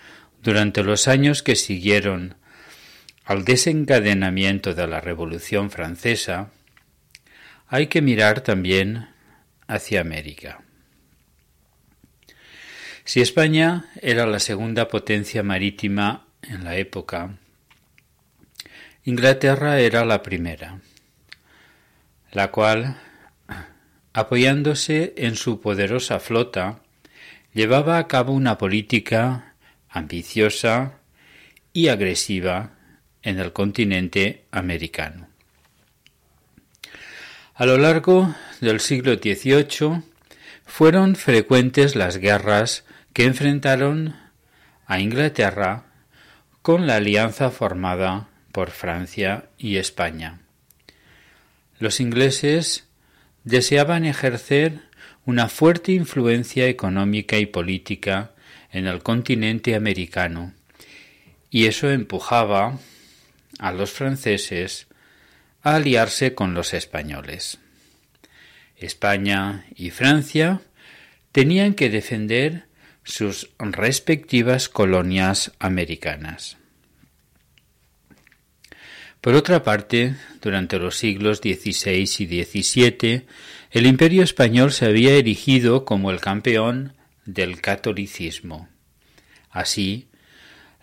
[0.42, 2.36] durante los años que siguieron
[3.26, 6.50] al desencadenamiento de la Revolución Francesa,
[7.68, 9.08] hay que mirar también
[9.66, 10.62] hacia América.
[13.04, 17.36] Si España era la segunda potencia marítima en la época,
[19.04, 20.80] Inglaterra era la primera
[22.36, 22.98] la cual,
[24.12, 26.80] apoyándose en su poderosa flota,
[27.54, 29.54] llevaba a cabo una política
[29.88, 30.98] ambiciosa
[31.72, 32.72] y agresiva
[33.22, 35.28] en el continente americano.
[37.54, 40.02] A lo largo del siglo XVIII
[40.66, 44.14] fueron frecuentes las guerras que enfrentaron
[44.84, 45.86] a Inglaterra
[46.60, 50.40] con la alianza formada por Francia y España.
[51.78, 52.86] Los ingleses
[53.44, 54.80] deseaban ejercer
[55.24, 58.32] una fuerte influencia económica y política
[58.70, 60.54] en el continente americano,
[61.50, 62.78] y eso empujaba
[63.58, 64.86] a los franceses
[65.62, 67.58] a aliarse con los españoles.
[68.76, 70.60] España y Francia
[71.32, 72.66] tenían que defender
[73.04, 76.56] sus respectivas colonias americanas.
[79.26, 83.26] Por otra parte, durante los siglos XVI y XVII,
[83.72, 86.92] el imperio español se había erigido como el campeón
[87.24, 88.68] del catolicismo.
[89.50, 90.06] Así,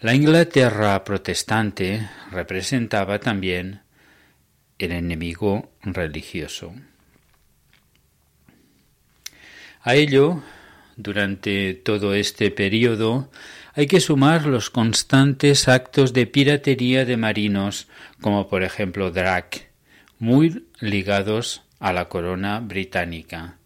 [0.01, 3.83] la Inglaterra protestante representaba también
[4.77, 6.75] el enemigo religioso.
[9.83, 10.43] A ello,
[10.97, 13.31] durante todo este período,
[13.73, 17.87] hay que sumar los constantes actos de piratería de marinos,
[18.21, 19.69] como por ejemplo Drac,
[20.19, 23.57] muy ligados a la corona británica,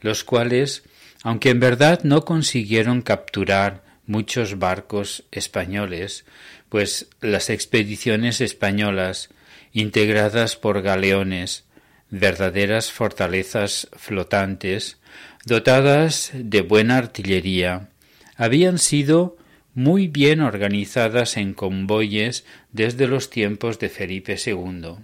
[0.00, 0.84] los cuales,
[1.22, 6.26] aunque en verdad no consiguieron capturar muchos barcos españoles,
[6.68, 9.30] pues las expediciones españolas,
[9.72, 11.64] integradas por galeones,
[12.10, 14.98] verdaderas fortalezas flotantes,
[15.46, 17.88] dotadas de buena artillería,
[18.36, 19.38] habían sido
[19.74, 24.96] muy bien organizadas en convoyes desde los tiempos de Felipe II.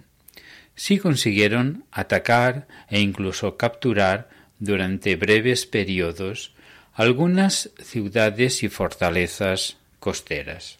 [0.75, 4.29] Sí consiguieron atacar e incluso capturar
[4.59, 6.53] durante breves periodos
[6.93, 10.77] algunas ciudades y fortalezas costeras.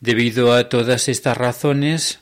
[0.00, 2.20] Debido a todas estas razones,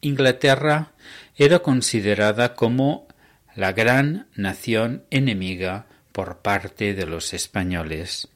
[0.00, 0.92] Inglaterra
[1.36, 3.08] era considerada como
[3.54, 8.28] la gran nación enemiga por parte de los españoles.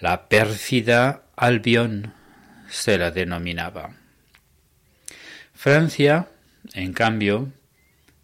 [0.00, 2.14] La pérfida Albión
[2.68, 3.94] se la denominaba.
[5.54, 6.28] Francia,
[6.74, 7.52] en cambio,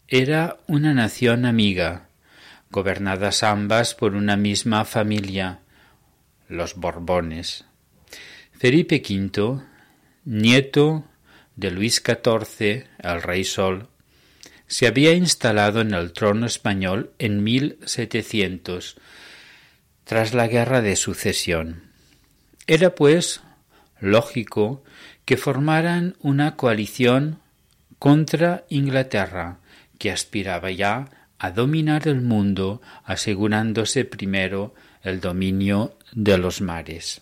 [0.08, 2.08] era una nación amiga,
[2.70, 5.60] gobernadas ambas por una misma familia,
[6.48, 7.64] los Borbones.
[8.52, 9.62] Felipe V,
[10.24, 11.04] nieto
[11.56, 13.88] de Luis XIV, el Rey Sol,
[14.74, 18.96] se había instalado en el trono español en 1700,
[20.02, 21.92] tras la Guerra de Sucesión.
[22.66, 23.40] Era, pues,
[24.00, 24.82] lógico
[25.24, 27.38] que formaran una coalición
[28.00, 29.58] contra Inglaterra,
[29.96, 31.08] que aspiraba ya
[31.38, 34.74] a dominar el mundo, asegurándose primero
[35.04, 37.20] el dominio de los mares.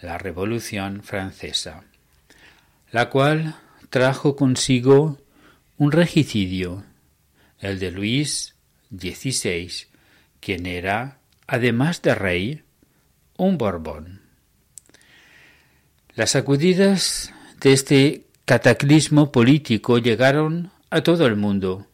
[0.00, 1.82] la Revolución Francesa,
[2.92, 3.56] la cual
[3.90, 5.18] trajo consigo
[5.76, 6.84] un regicidio,
[7.58, 8.54] el de Luis
[8.96, 9.72] XVI,
[10.38, 11.18] quien era,
[11.48, 12.62] además de rey,
[13.36, 14.22] un Borbón.
[16.14, 21.86] Las sacudidas de este cataclismo político llegaron a todo el mundo,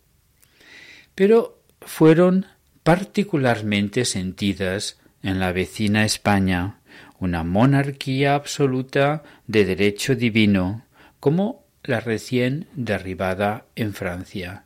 [1.15, 2.47] pero fueron
[2.83, 6.81] particularmente sentidas en la vecina España,
[7.21, 10.85] una monarquía absoluta de derecho divino,
[11.21, 14.65] como la recién derribada en Francia,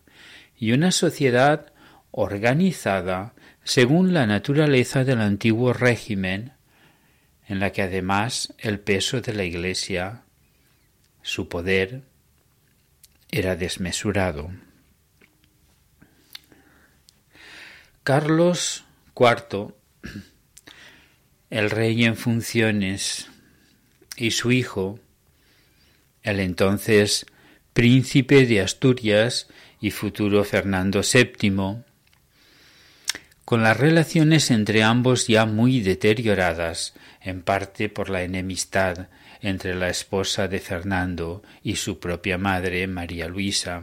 [0.56, 1.74] y una sociedad
[2.10, 3.34] organizada
[3.64, 6.52] según la naturaleza del antiguo régimen,
[7.46, 10.22] en la que además el peso de la Iglesia,
[11.22, 12.02] su poder,
[13.30, 14.50] era desmesurado.
[18.02, 18.84] Carlos
[19.14, 19.74] IV,
[21.50, 23.28] el rey en funciones,
[24.16, 24.98] y su hijo,
[26.22, 27.26] el entonces
[27.72, 29.48] príncipe de Asturias
[29.80, 31.84] y futuro Fernando VII,
[33.44, 39.08] con las relaciones entre ambos ya muy deterioradas, en parte por la enemistad
[39.42, 43.82] entre la esposa de Fernando y su propia madre, María Luisa.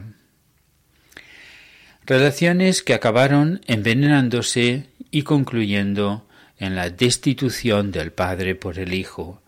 [2.06, 6.26] Relaciones que acabaron envenenándose y concluyendo
[6.58, 9.42] en la destitución del padre por el hijo,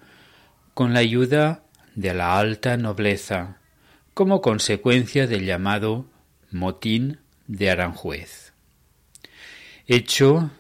[0.75, 1.63] con la ayuda
[1.95, 3.59] de la alta nobleza,
[4.15, 6.07] como consecuencia del llamado
[6.51, 8.53] motín de Aranjuez.
[9.87, 10.51] Hecho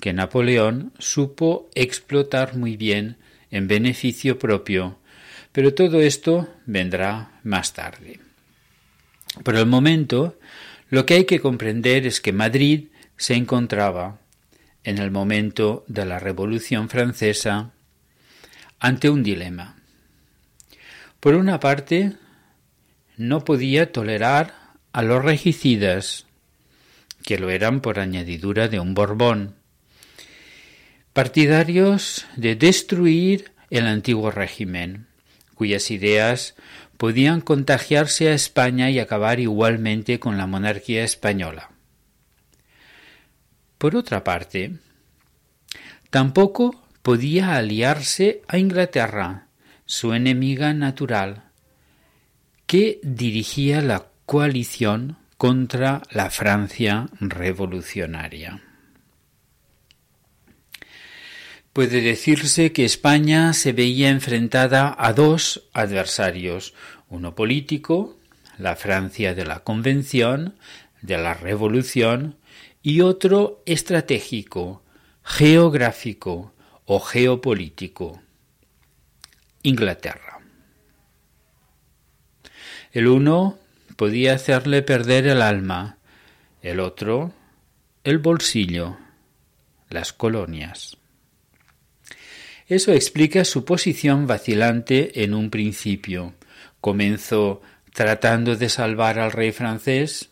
[0.00, 3.16] que Napoleón supo explotar muy bien
[3.54, 4.98] en beneficio propio,
[5.52, 8.18] pero todo esto vendrá más tarde.
[9.44, 10.36] Por el momento,
[10.90, 14.18] lo que hay que comprender es que Madrid se encontraba,
[14.82, 17.70] en el momento de la Revolución Francesa,
[18.80, 19.76] ante un dilema.
[21.20, 22.14] Por una parte,
[23.16, 24.52] no podía tolerar
[24.92, 26.26] a los regicidas,
[27.22, 29.54] que lo eran por añadidura de un Borbón,
[31.14, 35.06] partidarios de destruir el antiguo régimen,
[35.54, 36.56] cuyas ideas
[36.96, 41.70] podían contagiarse a España y acabar igualmente con la monarquía española.
[43.78, 44.72] Por otra parte,
[46.10, 49.46] tampoco podía aliarse a Inglaterra,
[49.86, 51.44] su enemiga natural,
[52.66, 58.63] que dirigía la coalición contra la Francia revolucionaria.
[61.74, 66.72] Puede decirse que España se veía enfrentada a dos adversarios,
[67.08, 68.16] uno político,
[68.58, 70.54] la Francia de la Convención,
[71.02, 72.36] de la Revolución,
[72.80, 74.84] y otro estratégico,
[75.24, 76.54] geográfico
[76.84, 78.22] o geopolítico,
[79.64, 80.38] Inglaterra.
[82.92, 83.58] El uno
[83.96, 85.98] podía hacerle perder el alma,
[86.62, 87.32] el otro
[88.04, 88.96] el bolsillo,
[89.88, 90.98] las colonias.
[92.66, 96.34] Eso explica su posición vacilante en un principio.
[96.80, 97.60] Comenzó
[97.92, 100.30] tratando de salvar al rey francés.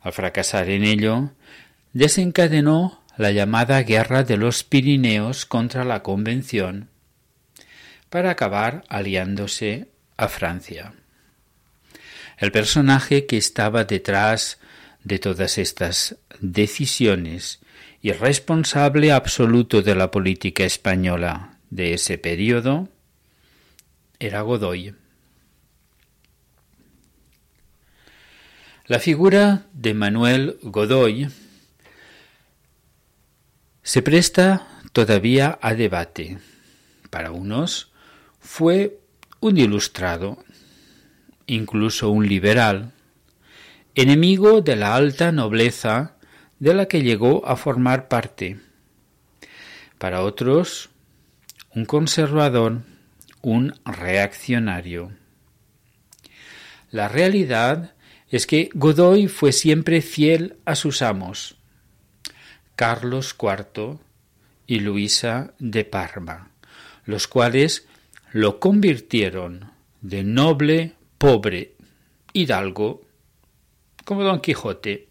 [0.00, 1.32] Al fracasar en ello,
[1.92, 6.90] desencadenó la llamada Guerra de los Pirineos contra la Convención,
[8.10, 10.94] para acabar aliándose a Francia.
[12.38, 14.58] El personaje que estaba detrás
[15.04, 17.60] de todas estas decisiones
[18.06, 22.88] y responsable absoluto de la política española de ese periodo
[24.20, 24.94] era Godoy.
[28.86, 31.30] La figura de Manuel Godoy
[33.82, 36.38] se presta todavía a debate.
[37.10, 37.90] Para unos
[38.38, 39.00] fue
[39.40, 40.44] un ilustrado,
[41.46, 42.92] incluso un liberal,
[43.96, 46.15] enemigo de la alta nobleza
[46.58, 48.58] de la que llegó a formar parte.
[49.98, 50.90] Para otros,
[51.74, 52.82] un conservador,
[53.42, 55.12] un reaccionario.
[56.90, 57.94] La realidad
[58.28, 61.56] es que Godoy fue siempre fiel a sus amos,
[62.74, 63.98] Carlos IV
[64.66, 66.50] y Luisa de Parma,
[67.04, 67.86] los cuales
[68.32, 69.70] lo convirtieron
[70.00, 71.74] de noble, pobre,
[72.32, 73.02] hidalgo,
[74.04, 75.08] como Don Quijote,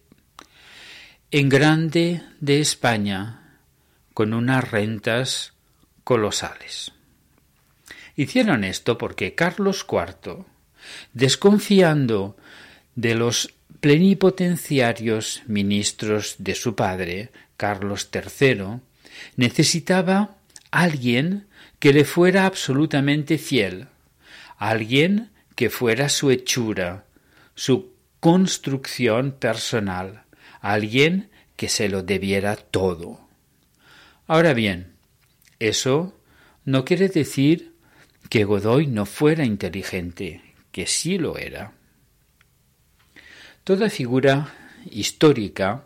[1.38, 3.42] en grande de España,
[4.14, 5.52] con unas rentas
[6.06, 6.94] colosales.
[8.16, 10.46] Hicieron esto porque Carlos IV,
[11.12, 12.38] desconfiando
[12.96, 18.80] de los plenipotenciarios ministros de su padre, Carlos III,
[19.36, 20.38] necesitaba
[20.72, 21.48] alguien
[21.80, 23.90] que le fuera absolutamente fiel,
[24.58, 27.04] alguien que fuera su hechura,
[27.56, 30.24] su construcción personal,
[30.74, 33.20] alguien que se lo debiera todo.
[34.28, 34.94] Ahora bien,
[35.60, 36.18] eso
[36.64, 37.74] no quiere decir
[38.30, 40.42] que Godoy no fuera inteligente,
[40.72, 41.74] que sí lo era.
[43.64, 44.54] Toda figura
[44.90, 45.86] histórica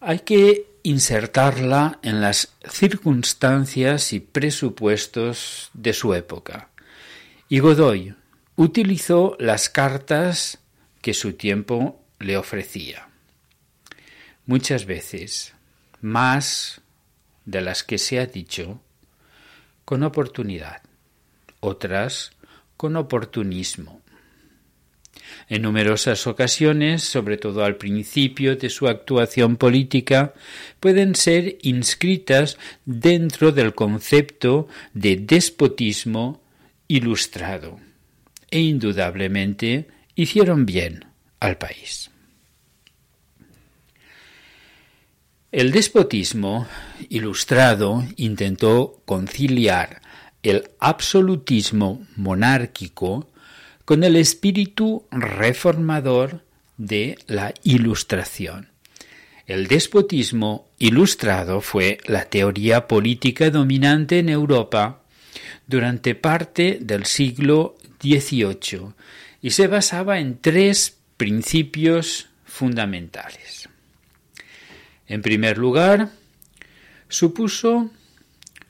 [0.00, 6.68] hay que insertarla en las circunstancias y presupuestos de su época.
[7.48, 8.14] Y Godoy,
[8.56, 10.58] utilizó las cartas
[11.00, 13.08] que su tiempo le ofrecía.
[14.46, 15.54] Muchas veces,
[16.00, 16.80] más
[17.44, 18.80] de las que se ha dicho,
[19.84, 20.82] con oportunidad,
[21.60, 22.32] otras
[22.76, 24.02] con oportunismo.
[25.48, 30.34] En numerosas ocasiones, sobre todo al principio de su actuación política,
[30.80, 36.42] pueden ser inscritas dentro del concepto de despotismo
[36.88, 37.78] ilustrado
[38.50, 41.04] e indudablemente hicieron bien
[41.40, 42.10] al país.
[45.52, 46.66] El despotismo
[47.08, 50.02] ilustrado intentó conciliar
[50.42, 53.30] el absolutismo monárquico
[53.84, 56.42] con el espíritu reformador
[56.76, 58.68] de la Ilustración.
[59.46, 65.02] El despotismo ilustrado fue la teoría política dominante en Europa
[65.66, 68.92] durante parte del siglo XVIII
[69.40, 73.68] y se basaba en tres principios fundamentales.
[75.06, 76.10] En primer lugar,
[77.08, 77.90] supuso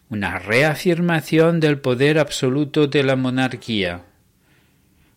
[0.08, 4.04] una reafirmación del poder absoluto de la monarquía,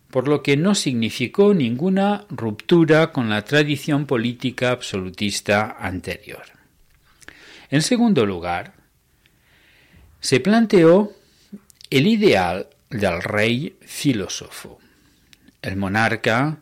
[0.09, 6.43] por lo que no significó ninguna ruptura con la tradición política absolutista anterior.
[7.69, 8.73] En segundo lugar,
[10.19, 11.13] se planteó
[11.91, 14.79] el ideal del rey filósofo.
[15.61, 16.59] El monarca,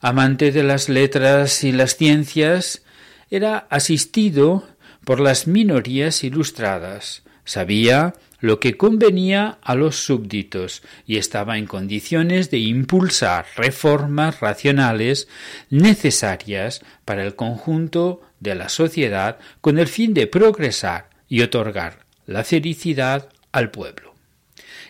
[0.00, 2.82] amante de las letras y las ciencias,
[3.30, 4.66] era asistido
[5.04, 12.50] por las minorías ilustradas, sabía lo que convenía a los súbditos y estaba en condiciones
[12.50, 15.28] de impulsar reformas racionales
[15.70, 22.44] necesarias para el conjunto de la sociedad con el fin de progresar y otorgar la
[22.44, 24.07] felicidad al pueblo.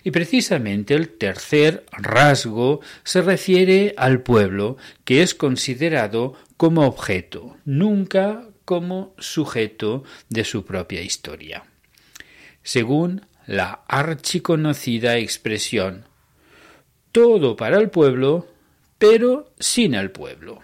[0.09, 8.49] Y precisamente el tercer rasgo se refiere al pueblo, que es considerado como objeto, nunca
[8.65, 11.65] como sujeto de su propia historia.
[12.63, 16.07] Según la archiconocida expresión
[17.13, 18.49] todo para el pueblo,
[18.97, 20.61] pero sin el pueblo.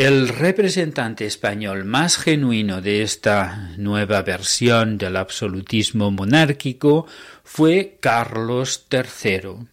[0.00, 7.06] El representante español más genuino de esta nueva versión del absolutismo monárquico
[7.44, 9.66] fue Carlos III,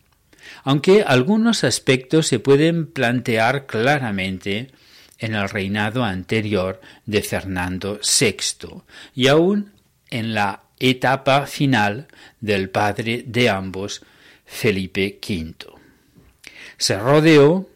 [0.65, 4.69] aunque algunos aspectos se pueden plantear claramente
[5.17, 8.83] en el reinado anterior de Fernando VI
[9.15, 9.71] y aún
[10.09, 12.09] en la etapa final
[12.41, 14.01] del padre de ambos,
[14.45, 15.55] Felipe V.
[16.77, 17.69] Se rodeó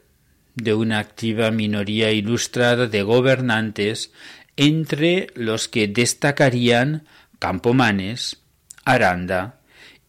[0.63, 4.11] de una activa minoría ilustrada de gobernantes,
[4.55, 7.05] entre los que destacarían
[7.39, 8.41] Campomanes,
[8.85, 9.59] Aranda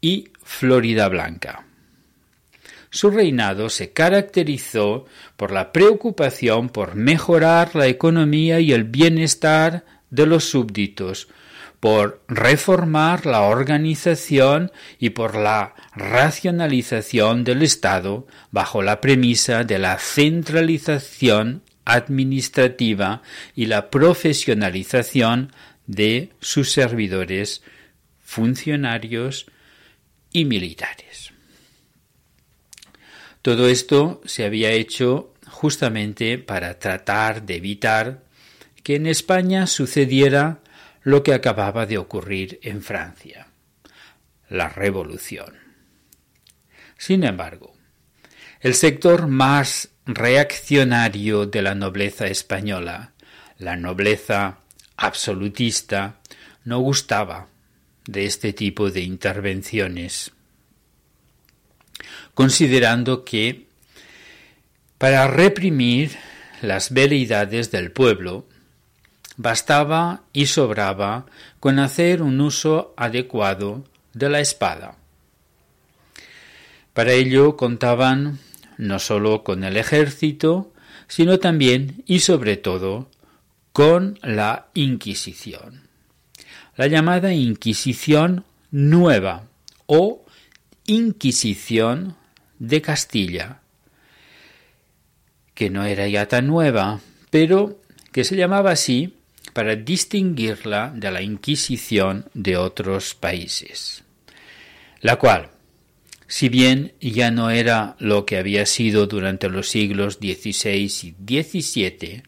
[0.00, 1.66] y Florida Blanca.
[2.90, 5.06] Su reinado se caracterizó
[5.38, 11.28] por la preocupación por mejorar la economía y el bienestar de los súbditos,
[11.80, 19.98] por reformar la organización y por la racionalización del Estado bajo la premisa de la
[19.98, 23.22] centralización administrativa
[23.54, 25.52] y la profesionalización
[25.86, 27.62] de sus servidores,
[28.22, 29.46] funcionarios
[30.32, 31.32] y militares.
[33.42, 38.22] Todo esto se había hecho justamente para tratar de evitar
[38.82, 40.60] que en España sucediera
[41.02, 43.48] lo que acababa de ocurrir en Francia,
[44.48, 45.61] la revolución.
[47.02, 47.74] Sin embargo,
[48.60, 53.10] el sector más reaccionario de la nobleza española,
[53.58, 54.58] la nobleza
[54.96, 56.20] absolutista,
[56.64, 57.48] no gustaba
[58.06, 60.30] de este tipo de intervenciones,
[62.34, 63.66] considerando que
[64.96, 66.16] para reprimir
[66.60, 68.46] las veleidades del pueblo
[69.36, 71.26] Bastaba y sobraba
[71.58, 73.82] con hacer un uso adecuado
[74.12, 75.01] de la espada.
[76.92, 78.38] Para ello contaban
[78.76, 80.72] no sólo con el ejército,
[81.08, 83.08] sino también y sobre todo
[83.72, 85.88] con la Inquisición.
[86.76, 89.44] La llamada Inquisición nueva
[89.86, 90.24] o
[90.86, 92.16] Inquisición
[92.58, 93.60] de Castilla,
[95.54, 97.80] que no era ya tan nueva, pero
[98.10, 99.16] que se llamaba así
[99.52, 104.04] para distinguirla de la Inquisición de otros países,
[105.00, 105.50] la cual,
[106.32, 112.22] si bien ya no era lo que había sido durante los siglos XVI y XVII,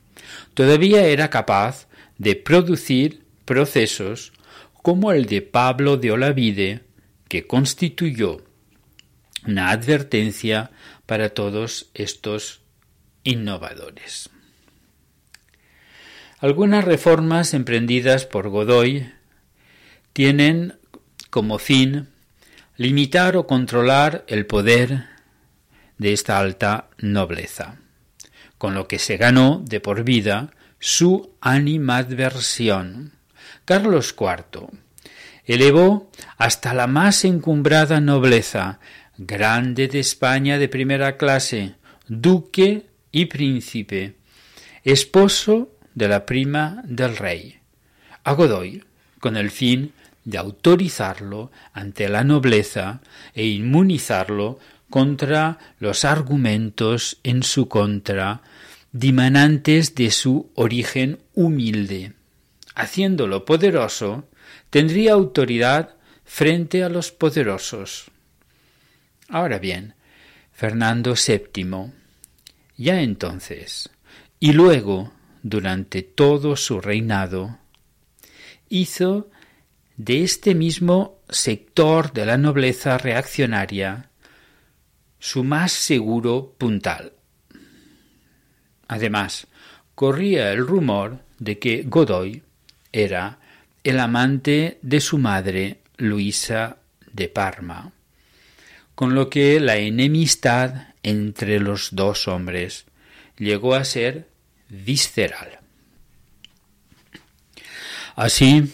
[0.52, 4.34] todavía era capaz de producir procesos
[4.82, 6.80] como el de Pablo de Olavide,
[7.28, 8.44] que constituyó
[9.46, 10.70] una advertencia
[11.06, 12.60] para todos estos
[13.22, 14.28] innovadores.
[16.40, 19.10] Algunas reformas emprendidas por Godoy
[20.12, 20.74] tienen
[21.30, 22.08] como fin
[22.76, 25.06] limitar o controlar el poder
[25.98, 27.76] de esta alta nobleza,
[28.58, 33.12] con lo que se ganó de por vida su animadversión.
[33.64, 34.68] Carlos IV
[35.44, 38.80] elevó hasta la más encumbrada nobleza,
[39.16, 41.74] grande de España de primera clase,
[42.08, 44.16] duque y príncipe,
[44.82, 47.60] esposo de la prima del rey,
[48.24, 48.84] a Godoy,
[49.20, 49.92] con el fin
[50.24, 53.00] de autorizarlo ante la nobleza
[53.34, 54.58] e inmunizarlo
[54.90, 58.42] contra los argumentos en su contra
[58.92, 62.12] dimanantes de su origen humilde.
[62.74, 64.28] Haciéndolo poderoso,
[64.70, 68.10] tendría autoridad frente a los poderosos.
[69.28, 69.94] Ahora bien,
[70.52, 71.92] Fernando VII,
[72.76, 73.90] ya entonces,
[74.38, 75.12] y luego,
[75.42, 77.58] durante todo su reinado,
[78.68, 79.28] hizo
[79.96, 84.10] de este mismo sector de la nobleza reaccionaria
[85.18, 87.12] su más seguro puntal.
[88.88, 89.46] Además,
[89.94, 92.42] corría el rumor de que Godoy
[92.92, 93.38] era
[93.84, 96.78] el amante de su madre Luisa
[97.12, 97.92] de Parma,
[98.94, 102.86] con lo que la enemistad entre los dos hombres
[103.38, 104.28] llegó a ser
[104.68, 105.60] visceral.
[108.16, 108.72] Así,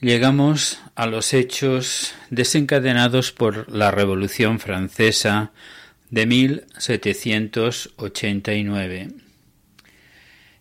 [0.00, 5.50] llegamos a los hechos desencadenados por la Revolución Francesa
[6.10, 9.08] de 1789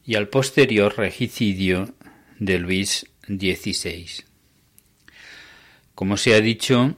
[0.06, 1.94] y al posterior regicidio
[2.40, 4.24] de Luis XVI.
[5.94, 6.96] Como se ha dicho,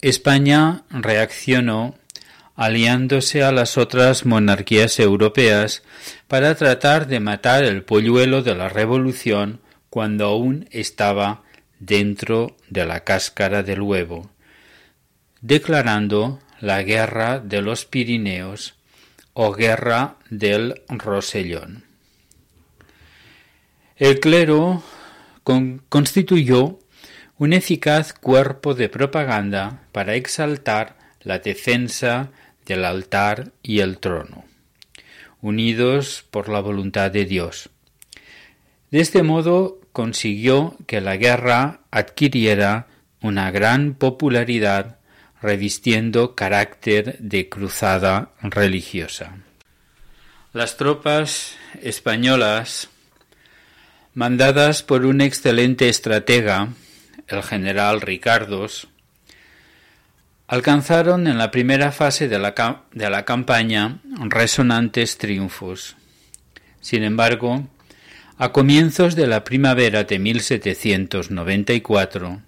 [0.00, 1.98] España reaccionó
[2.54, 5.82] aliándose a las otras monarquías europeas
[6.26, 9.60] para tratar de matar el polluelo de la revolución
[9.90, 11.42] cuando aún estaba
[11.78, 14.30] dentro de la cáscara del huevo,
[15.40, 18.74] declarando la guerra de los Pirineos
[19.32, 21.84] o guerra del Rosellón.
[23.96, 24.82] El clero
[25.88, 26.78] constituyó
[27.38, 32.30] un eficaz cuerpo de propaganda para exaltar la defensa
[32.64, 34.44] del altar y el trono,
[35.40, 37.70] unidos por la voluntad de Dios.
[38.90, 42.86] De este modo consiguió que la guerra adquiriera
[43.22, 44.98] una gran popularidad
[45.40, 49.38] revistiendo carácter de cruzada religiosa.
[50.52, 52.90] Las tropas españolas,
[54.12, 56.68] mandadas por un excelente estratega,
[57.26, 58.88] el general Ricardos,
[60.46, 65.96] alcanzaron en la primera fase de la, de la campaña resonantes triunfos.
[66.82, 67.66] Sin embargo,
[68.38, 72.42] a comienzos de la primavera de 1794,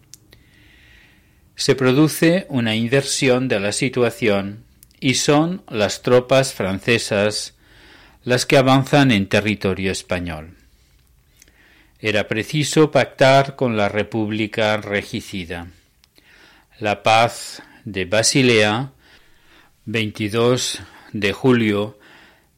[1.56, 4.64] se produce una inversión de la situación
[5.00, 7.54] y son las tropas francesas
[8.22, 10.56] las que avanzan en territorio español.
[12.00, 15.68] Era preciso pactar con la República regicida.
[16.78, 18.92] La paz de Basilea,
[19.86, 20.80] 22
[21.12, 21.98] de julio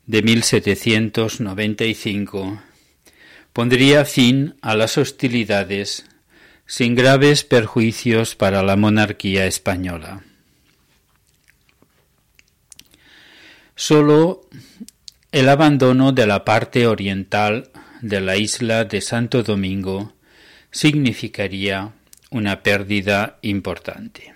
[0.07, 2.61] de 1795,
[3.53, 6.07] pondría fin a las hostilidades
[6.67, 10.23] sin graves perjuicios para la monarquía española.
[13.75, 14.49] Solo
[15.33, 17.71] el abandono de la parte oriental
[18.03, 20.13] de la isla de Santo Domingo
[20.71, 21.93] significaría
[22.31, 24.35] una pérdida importante.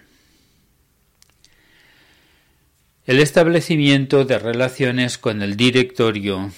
[3.06, 6.52] El establecimiento de relaciones con el directorio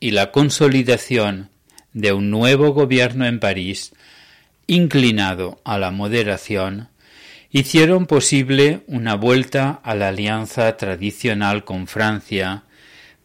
[0.00, 1.51] y la consolidación
[1.92, 3.92] de un nuevo gobierno en París,
[4.66, 6.88] inclinado a la moderación,
[7.50, 12.64] hicieron posible una vuelta a la alianza tradicional con Francia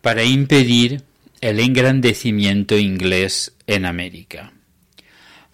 [0.01, 1.03] para impedir
[1.39, 4.51] el engrandecimiento inglés en América.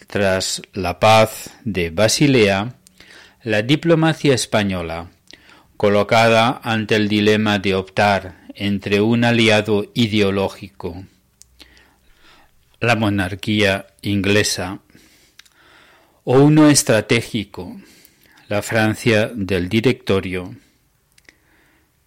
[0.08, 2.76] Tras la paz de Basilea,
[3.44, 5.10] la diplomacia española,
[5.78, 11.04] colocada ante el dilema de optar entre un aliado ideológico
[12.84, 14.82] la monarquía inglesa,
[16.26, 17.78] o uno estratégico,
[18.50, 20.54] la Francia del directorio,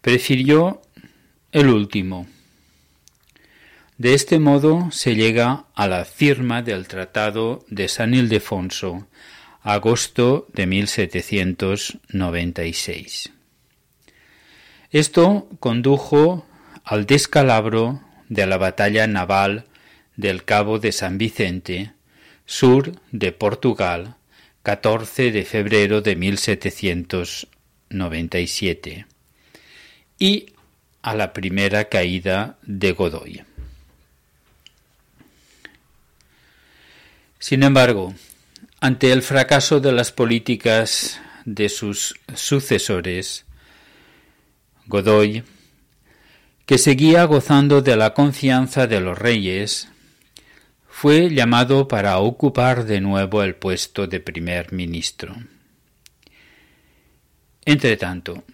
[0.03, 0.83] prefirió
[1.51, 2.27] el último.
[3.97, 9.09] De este modo se llega a la firma del Tratado de San Ildefonso,
[9.62, 13.33] agosto de 1796.
[14.91, 16.45] Esto condujo
[16.85, 19.65] al descalabro de la batalla naval
[20.17, 21.93] del Cabo de San Vicente,
[22.47, 24.17] sur de Portugal,
[24.63, 29.05] 14 de febrero de 1797,
[30.19, 30.47] y
[31.03, 33.43] a la primera caída de Godoy.
[37.39, 38.15] Sin embargo,
[38.81, 43.45] ante el fracaso de las políticas de sus sucesores,
[44.87, 45.45] Godoy,
[46.65, 49.89] que seguía gozando de la confianza de los reyes,
[50.99, 55.37] fue llamado para ocupar de nuevo el puesto de primer ministro.
[57.67, 58.45] Entretanto,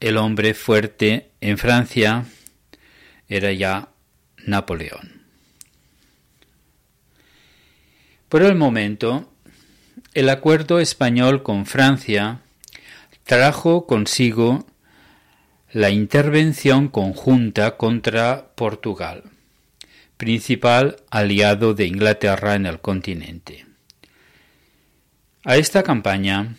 [0.00, 2.24] el hombre fuerte en Francia
[3.28, 3.90] era ya
[4.46, 5.20] Napoleón.
[8.30, 9.30] Por el momento,
[10.14, 12.40] el acuerdo español con Francia
[13.24, 14.64] trajo consigo
[15.70, 19.24] la intervención conjunta contra Portugal,
[20.18, 23.64] principal aliado de Inglaterra en el continente.
[25.44, 26.56] A esta campaña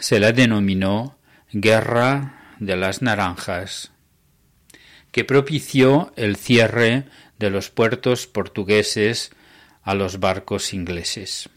[0.00, 1.18] se la denominó
[1.52, 3.90] Guerra de las Naranjas,
[5.10, 7.04] que propició el cierre
[7.38, 9.32] de los puertos portugueses
[9.82, 11.50] a los barcos ingleses.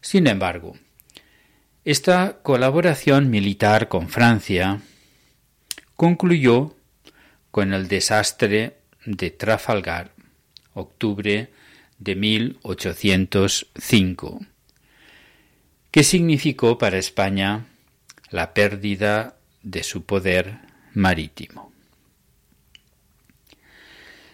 [0.00, 0.76] Sin embargo,
[1.84, 4.80] esta colaboración militar con Francia
[5.96, 6.76] concluyó
[7.50, 10.15] con el desastre de Trafalgar,
[10.76, 11.50] octubre
[11.98, 14.46] de 1805,
[15.90, 17.66] que significó para España
[18.30, 20.58] la pérdida de su poder
[20.94, 21.72] marítimo.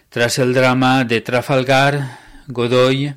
[0.09, 3.15] Tras el drama de Trafalgar, Godoy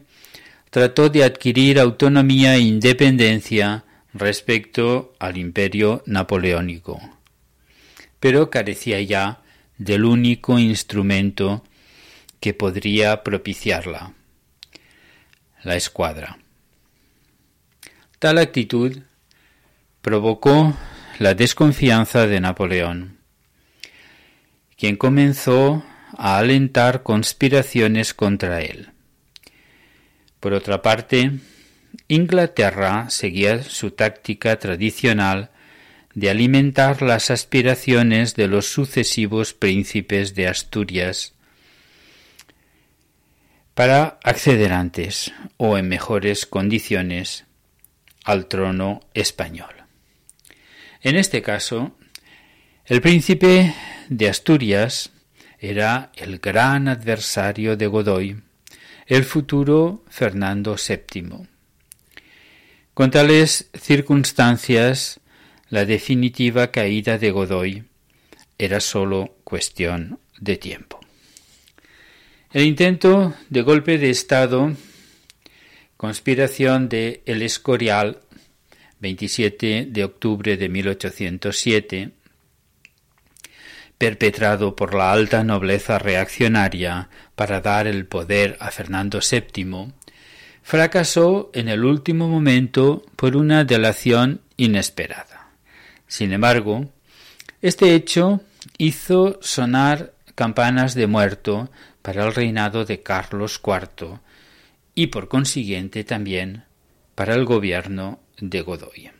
[0.70, 3.84] trató de adquirir autonomía e independencia
[4.14, 6.98] respecto al imperio napoleónico
[8.20, 9.42] pero carecía ya
[9.78, 11.64] del único instrumento
[12.46, 14.12] que podría propiciarla,
[15.64, 16.38] la escuadra.
[18.20, 18.98] Tal actitud
[20.00, 20.72] provocó
[21.18, 23.18] la desconfianza de Napoleón,
[24.76, 25.84] quien comenzó
[26.16, 28.90] a alentar conspiraciones contra él.
[30.38, 31.32] Por otra parte,
[32.06, 35.50] Inglaterra seguía su táctica tradicional
[36.14, 41.35] de alimentar las aspiraciones de los sucesivos príncipes de Asturias
[43.76, 47.44] para acceder antes o en mejores condiciones
[48.24, 49.74] al trono español.
[51.02, 51.94] En este caso,
[52.86, 53.74] el príncipe
[54.08, 55.10] de Asturias
[55.58, 58.40] era el gran adversario de Godoy,
[59.04, 61.46] el futuro Fernando VII.
[62.94, 65.20] Con tales circunstancias,
[65.68, 67.84] la definitiva caída de Godoy
[68.56, 70.95] era sólo cuestión de tiempo.
[72.52, 74.72] El intento de golpe de Estado,
[75.96, 78.20] conspiración de El Escorial,
[79.00, 82.12] 27 de octubre de 1807,
[83.98, 89.92] perpetrado por la alta nobleza reaccionaria para dar el poder a Fernando VII,
[90.62, 95.50] fracasó en el último momento por una delación inesperada.
[96.06, 96.92] Sin embargo,
[97.60, 98.40] este hecho
[98.78, 101.70] hizo sonar campanas de muerto
[102.06, 104.20] para el reinado de Carlos IV
[104.94, 106.62] y por consiguiente también
[107.16, 109.10] para el gobierno de Godoy.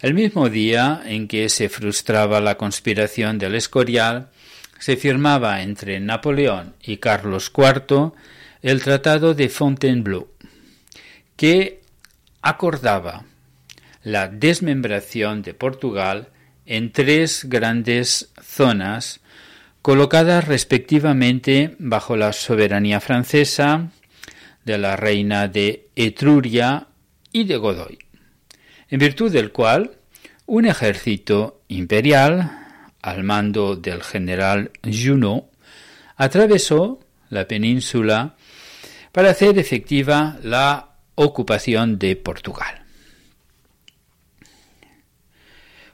[0.00, 4.30] El mismo día en que se frustraba la conspiración del Escorial,
[4.78, 8.12] se firmaba entre Napoleón y Carlos IV
[8.62, 10.28] el Tratado de Fontainebleau,
[11.34, 11.80] que
[12.42, 13.24] acordaba
[14.04, 16.28] la desmembración de Portugal
[16.64, 19.20] en tres grandes zonas
[19.82, 23.90] colocadas respectivamente bajo la soberanía francesa,
[24.64, 26.88] de la reina de Etruria
[27.32, 27.98] y de Godoy,
[28.88, 29.92] en virtud del cual
[30.46, 32.58] un ejército imperial,
[33.02, 35.50] al mando del general Junot,
[36.16, 38.36] atravesó la península
[39.12, 42.84] para hacer efectiva la ocupación de Portugal.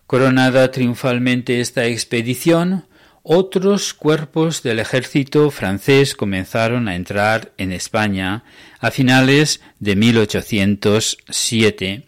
[0.07, 2.87] Coronada triunfalmente esta expedición,
[3.28, 8.44] otros cuerpos del ejército francés comenzaron a entrar en España
[8.78, 12.06] a finales de 1807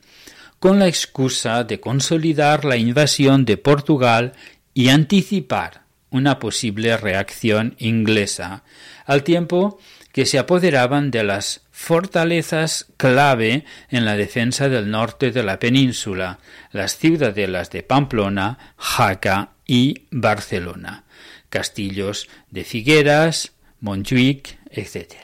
[0.61, 4.35] con la excusa de consolidar la invasión de Portugal
[4.75, 8.63] y anticipar una posible reacción inglesa,
[9.05, 9.81] al tiempo
[10.13, 16.39] que se apoderaban de las fortalezas clave en la defensa del norte de la península,
[16.71, 21.05] las ciudadelas de Pamplona, Jaca y Barcelona,
[21.49, 25.15] castillos de Figueras, Montjuic, etc.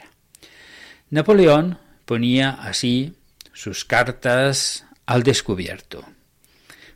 [1.11, 3.15] Napoleón ponía así
[3.53, 6.05] sus cartas al descubierto.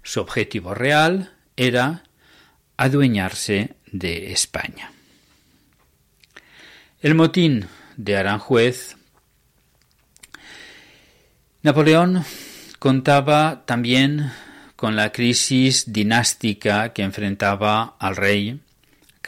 [0.02, 2.04] Su objetivo real era
[2.76, 4.92] adueñarse de España.
[7.00, 8.96] El motín de Aranjuez.
[11.62, 12.24] Napoleón
[12.78, 14.32] contaba también
[14.76, 18.60] con la crisis dinástica que enfrentaba al rey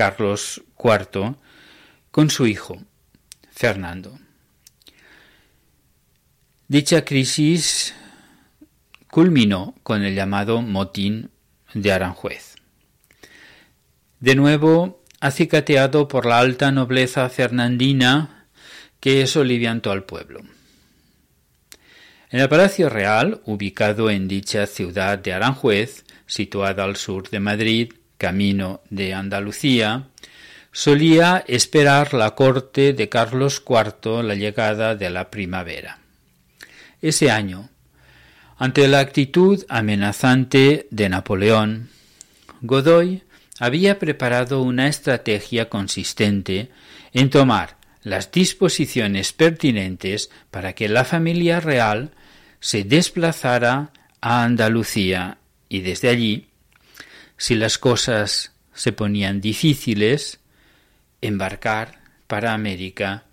[0.01, 1.35] Carlos IV
[2.11, 2.83] con su hijo
[3.53, 4.19] Fernando.
[6.69, 7.93] Dicha crisis
[9.11, 11.29] culminó con el llamado motín
[11.75, 12.55] de Aranjuez.
[14.21, 18.47] De nuevo, acicateado por la alta nobleza fernandina
[19.01, 20.41] que soliviantó al pueblo.
[22.31, 27.93] En el Palacio Real, ubicado en dicha ciudad de Aranjuez, situada al sur de Madrid,
[28.21, 30.05] camino de Andalucía,
[30.71, 35.99] solía esperar la corte de Carlos IV la llegada de la primavera.
[37.01, 37.71] Ese año,
[38.59, 41.89] ante la actitud amenazante de Napoleón,
[42.61, 43.23] Godoy
[43.59, 46.69] había preparado una estrategia consistente
[47.15, 52.11] en tomar las disposiciones pertinentes para que la familia real
[52.61, 55.39] se desplazara a Andalucía
[55.71, 56.50] y desde allí,
[57.41, 60.41] si las cosas se ponían difíciles,
[61.23, 63.25] embarcar para América,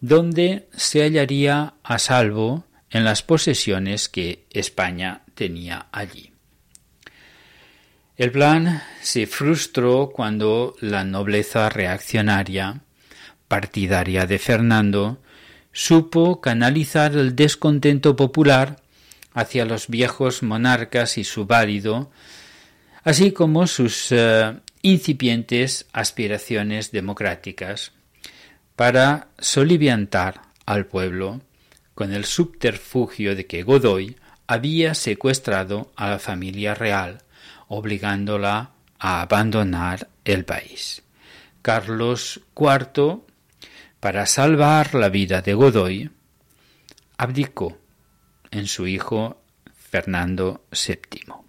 [0.00, 6.30] donde se hallaría a salvo en las posesiones que España tenía allí.
[8.16, 12.82] El plan se frustró cuando la nobleza reaccionaria,
[13.48, 15.20] partidaria de Fernando,
[15.72, 18.76] supo canalizar el descontento popular
[19.34, 22.12] hacia los viejos monarcas y su válido,
[23.06, 27.92] así como sus eh, incipientes aspiraciones democráticas,
[28.74, 31.40] para soliviantar al pueblo
[31.94, 34.16] con el subterfugio de que Godoy
[34.48, 37.22] había secuestrado a la familia real,
[37.68, 41.04] obligándola a abandonar el país.
[41.62, 43.20] Carlos IV,
[44.00, 46.10] para salvar la vida de Godoy,
[47.16, 47.78] abdicó
[48.50, 49.40] en su hijo
[49.76, 51.45] Fernando VII.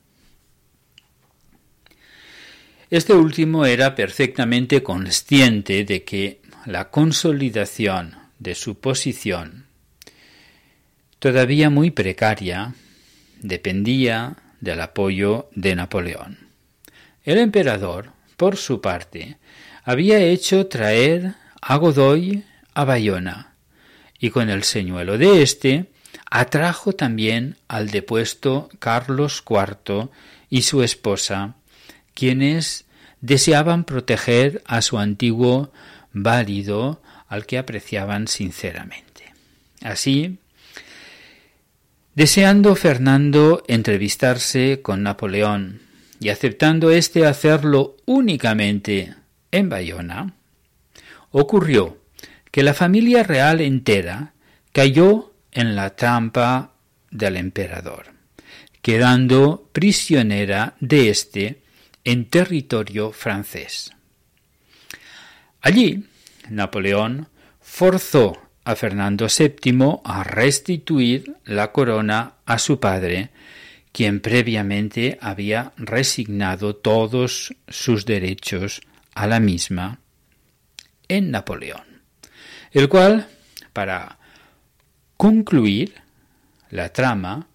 [2.90, 9.68] Este último era perfectamente consciente de que la consolidación de su posición
[11.20, 12.74] todavía muy precaria,
[13.42, 16.38] dependía del apoyo de Napoleón.
[17.24, 19.38] El emperador, por su parte,
[19.84, 23.56] había hecho traer a Godoy a Bayona,
[24.20, 25.92] y con el señuelo de éste
[26.30, 30.10] atrajo también al depuesto Carlos IV
[30.50, 31.57] y su esposa,
[32.18, 32.86] quienes
[33.22, 35.72] deseaban proteger a su antiguo
[36.14, 39.34] válido al que apreciaban sinceramente.
[39.84, 40.40] Así,
[42.16, 45.82] Deseando Fernando entrevistarse con Napoleón
[46.20, 49.14] y aceptando éste hacerlo únicamente
[49.52, 50.34] en Bayona,
[51.30, 52.00] ocurrió
[52.50, 54.34] que la familia real entera
[54.72, 56.72] cayó en la trampa
[57.12, 58.08] del emperador,
[58.82, 61.62] quedando prisionera de éste
[62.08, 63.92] en territorio francés.
[65.60, 66.06] Allí,
[66.50, 67.28] Napoleón
[67.60, 73.32] forzó a Fernando VII a restituir la corona a su padre,
[73.92, 78.80] quien previamente había resignado todos sus derechos
[79.14, 80.00] a la misma
[81.10, 82.04] en Napoleón,
[82.72, 83.28] el cual,
[83.74, 84.18] para
[85.18, 85.96] concluir
[86.70, 87.48] la trama,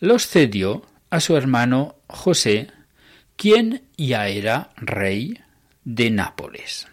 [0.00, 2.68] los cedió a su hermano José,
[3.36, 5.38] quien ya era rey
[5.84, 6.86] de Nápoles.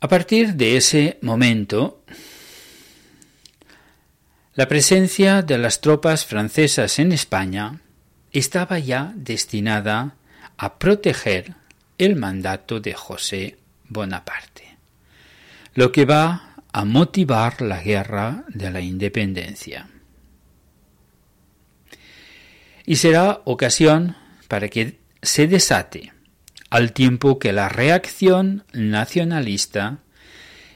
[0.00, 2.04] A partir de ese momento,
[4.54, 7.80] la presencia de las tropas francesas en España
[8.32, 10.14] estaba ya destinada
[10.56, 11.54] a proteger
[11.98, 13.56] el mandato de José
[13.88, 14.76] Bonaparte,
[15.74, 19.88] lo que va a motivar la guerra de la independencia.
[22.86, 24.16] Y será ocasión
[24.48, 26.12] para que se desate
[26.70, 29.98] al tiempo que la reacción nacionalista,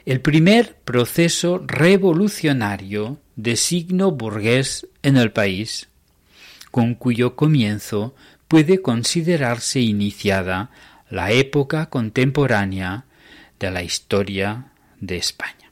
[0.06, 5.88] el primer proceso revolucionario de signo burgués en el país,
[6.70, 8.14] con cuyo comienzo
[8.48, 10.70] puede considerarse iniciada
[11.08, 13.04] la época contemporánea
[13.58, 15.70] de la historia de España.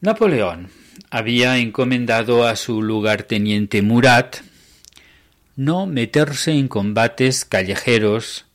[0.00, 0.70] Napoleón
[1.10, 4.38] había encomendado a su lugarteniente Murat
[5.56, 8.46] no meterse en combates callejeros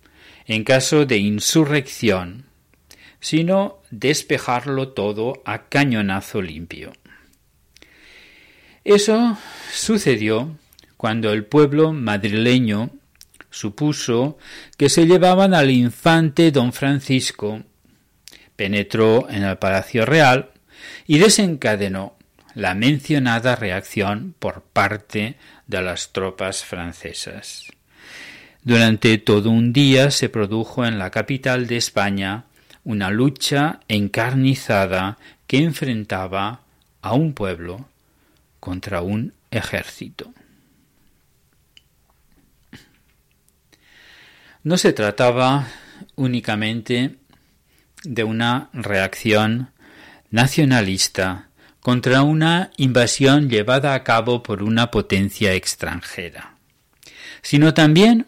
[0.46, 2.46] en caso de insurrección,
[3.20, 6.94] sino despejarlo todo a cañonazo limpio.
[8.84, 9.38] Eso
[9.72, 10.58] sucedió
[10.98, 12.92] cuando el pueblo madrileño
[13.50, 14.38] supuso
[14.78, 17.64] que se llevaban al infante don Francisco,
[18.56, 20.52] penetró en el Palacio Real
[21.08, 22.16] y desencadenó
[22.56, 25.38] la mencionada reacción por parte
[25.68, 27.68] de las tropas francesas.
[28.64, 32.46] Durante todo un día se produjo en la capital de España
[32.84, 36.62] una lucha encarnizada que enfrentaba
[37.02, 37.88] a un pueblo
[38.60, 40.34] contra un ejército.
[44.64, 45.68] No se trataba
[46.16, 47.18] únicamente
[48.04, 49.72] de una reacción
[50.32, 51.50] nacionalista
[51.84, 56.56] contra una invasión llevada a cabo por una potencia extranjera,
[57.42, 58.26] sino también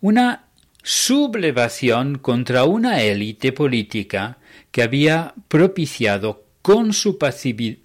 [0.00, 0.46] una
[0.82, 4.38] sublevación contra una élite política
[4.72, 7.18] que había propiciado con su,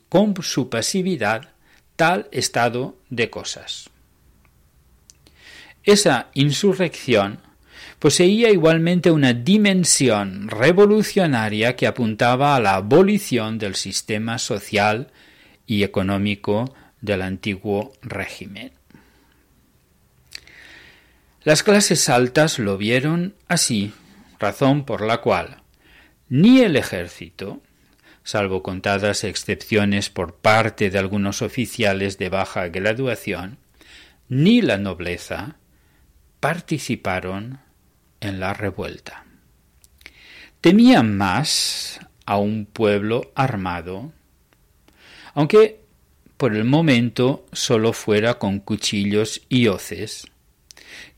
[0.08, 1.50] con su pasividad
[1.98, 3.90] tal estado de cosas.
[5.84, 7.40] Esa insurrección
[8.06, 15.12] poseía igualmente una dimensión revolucionaria que apuntaba a la abolición del sistema social
[15.66, 18.74] y económico del antiguo régimen.
[21.44, 23.92] Las clases altas lo vieron así,
[24.38, 25.64] razón por la cual
[26.30, 27.64] ni el ejército,
[28.24, 33.58] salvo contadas excepciones por parte de algunos oficiales de baja graduación,
[34.30, 35.56] ni la nobleza
[36.40, 37.65] participaron
[38.26, 39.26] en la revuelta.
[40.62, 44.12] Temían más a un pueblo armado,
[45.34, 45.82] aunque
[46.38, 50.28] por el momento solo fuera con cuchillos y hoces,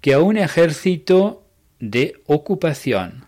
[0.02, 1.46] que a un ejército
[1.80, 3.26] de ocupación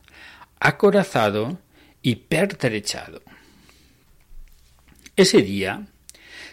[0.60, 1.60] acorazado
[2.02, 3.22] y pertrechado.
[5.16, 5.88] Ese día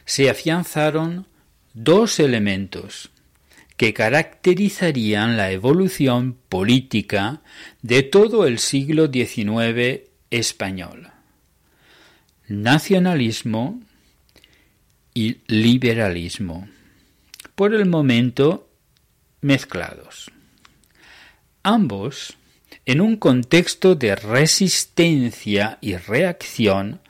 [0.05, 1.27] se afianzaron
[1.75, 3.11] dos elementos
[3.77, 7.43] que caracterizarían la evolución política
[7.83, 11.11] de todo el siglo XIX español.
[12.49, 13.81] Nacionalismo
[15.13, 16.69] y liberalismo,
[17.55, 18.69] por el momento
[19.41, 20.31] mezclados.
[21.63, 22.37] Ambos
[22.85, 27.01] en un contexto de resistencia y reacción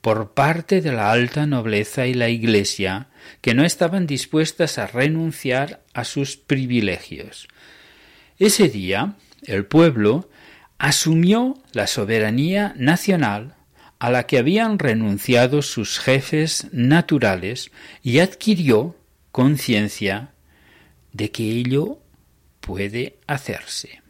[0.00, 3.08] por parte de la alta nobleza y la Iglesia
[3.40, 7.48] que no estaban dispuestas a renunciar a sus privilegios.
[8.38, 10.28] Ese día el pueblo
[10.78, 13.54] asumió la soberanía nacional
[13.98, 17.70] a la que habían renunciado sus jefes naturales
[18.02, 18.96] y adquirió
[19.30, 20.32] conciencia
[21.12, 21.98] de que ello
[22.60, 24.02] puede hacerse.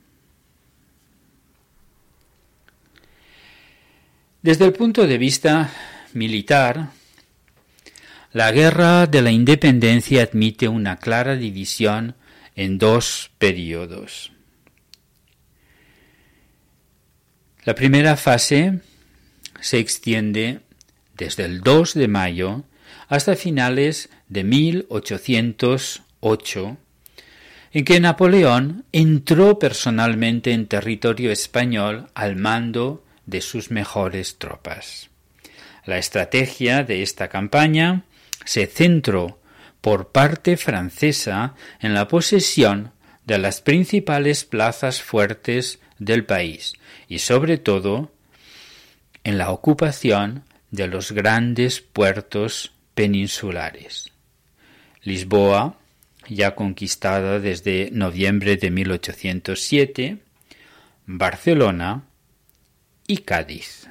[4.40, 5.70] Desde el punto de vista
[6.14, 6.88] militar,
[8.32, 12.14] la guerra de la independencia admite una clara división
[12.54, 14.32] en dos periodos.
[17.64, 18.80] La primera fase
[19.60, 20.60] se extiende
[21.16, 22.64] desde el 2 de mayo
[23.08, 26.76] hasta finales de 1808,
[27.74, 35.10] en que Napoleón entró personalmente en territorio español al mando de sus mejores tropas.
[35.84, 38.04] La estrategia de esta campaña
[38.44, 39.40] se centró
[39.80, 42.92] por parte francesa en la posesión
[43.24, 46.74] de las principales plazas fuertes del país
[47.08, 48.12] y sobre todo
[49.24, 54.10] en la ocupación de los grandes puertos peninsulares.
[55.02, 55.78] Lisboa,
[56.28, 60.18] ya conquistada desde noviembre de 1807,
[61.06, 62.04] Barcelona
[63.06, 63.88] y Cádiz,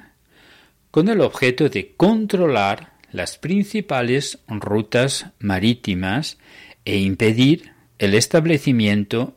[0.90, 6.38] con el objeto de controlar las principales rutas marítimas
[6.84, 9.36] e impedir el establecimiento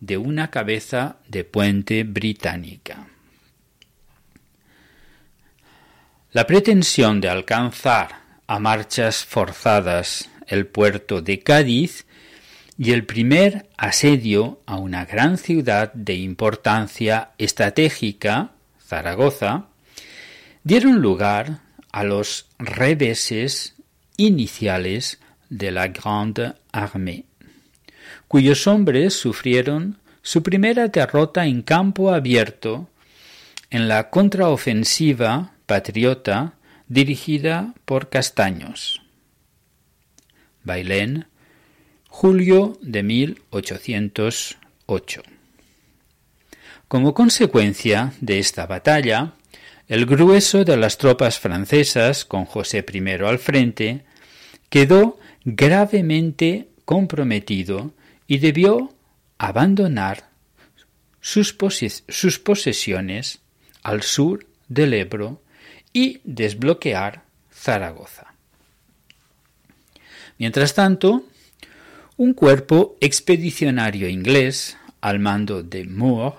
[0.00, 3.08] de una cabeza de puente británica.
[6.32, 12.06] La pretensión de alcanzar a marchas forzadas el puerto de Cádiz
[12.78, 19.66] y el primer asedio a una gran ciudad de importancia estratégica, Zaragoza,
[20.64, 21.60] dieron lugar
[21.92, 23.74] a los reveses
[24.16, 25.18] iniciales
[25.48, 27.24] de la Grande Armée,
[28.28, 32.88] cuyos hombres sufrieron su primera derrota en campo abierto
[33.70, 36.54] en la contraofensiva patriota
[36.88, 39.02] dirigida por Castaños.
[40.62, 41.26] Bailén,
[42.08, 45.22] julio de 1808.
[46.88, 49.32] Como consecuencia de esta batalla,
[49.90, 54.04] el grueso de las tropas francesas, con José I al frente,
[54.68, 57.92] quedó gravemente comprometido
[58.28, 58.94] y debió
[59.36, 60.30] abandonar
[61.20, 63.40] sus, posesiones
[63.82, 65.42] al sur del Ebro
[65.92, 68.32] y desbloquear Zaragoza.
[70.38, 71.24] Mientras tanto,
[72.16, 76.36] un cuerpo expedicionario inglés al mando de Moore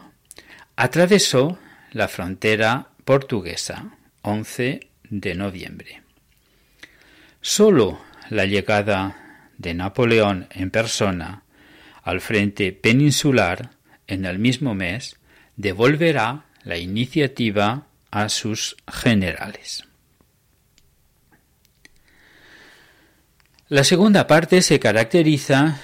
[0.78, 1.60] atravesó
[1.92, 6.02] la frontera portuguesa 11 de noviembre.
[7.42, 11.44] Solo la llegada de Napoleón en persona
[12.04, 13.72] al frente peninsular
[14.08, 15.18] en el mismo mes
[15.56, 19.84] devolverá la iniciativa a sus generales.
[23.70, 25.80] La segunda parte se caracteriza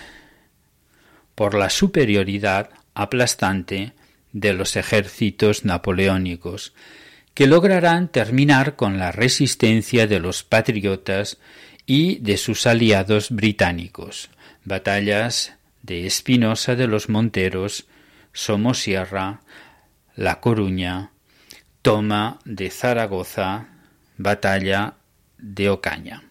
[1.35, 3.93] por la superioridad aplastante
[4.33, 6.73] de los ejércitos napoleónicos,
[7.37, 11.37] que lograrán terminar con la resistencia de los patriotas
[11.85, 14.31] y de sus aliados británicos.
[14.65, 17.85] Batallas de Espinosa de los Monteros,
[18.33, 19.41] Somosierra,
[20.15, 21.11] La Coruña,
[21.83, 23.67] toma de Zaragoza,
[24.17, 24.95] batalla
[25.37, 26.23] de Ocaña.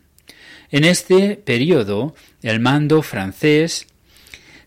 [0.72, 3.86] En este periodo, el mando francés